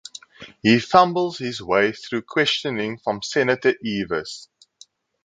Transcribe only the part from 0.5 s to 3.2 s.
He fumbles his way through questioning